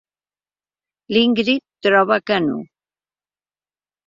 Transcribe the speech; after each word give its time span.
L'Ingrid 1.15 1.63
troba 1.87 2.19
que 2.31 2.41
no. 2.47 2.57